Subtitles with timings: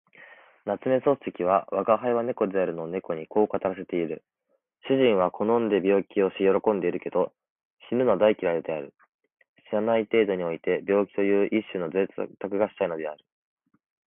[0.65, 4.23] 夏目漱石は吾輩は猫であるの猫にこう語らせている。
[4.89, 7.31] 主人は好んで病気をし喜んでいるけど、
[7.87, 8.95] 死ぬのは大嫌いである。
[9.69, 12.27] 死なない程度において病気という一種の贅沢
[12.57, 13.23] がしたいのである。